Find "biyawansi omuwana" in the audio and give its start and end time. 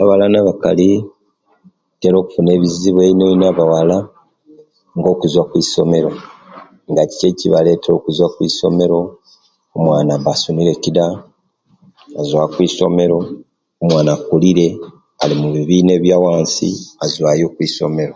16.02-17.02